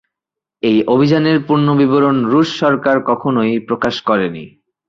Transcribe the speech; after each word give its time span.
এই 0.63 0.77
অভিযানের 0.87 1.37
পূর্ণ 1.47 1.67
বিবরণ 1.77 2.17
রুশ 2.25 2.49
সরকার 2.59 2.95
কখনোই 3.05 3.53
প্রকাশ 3.59 3.95
করে 4.01 4.27
নি। 4.29 4.45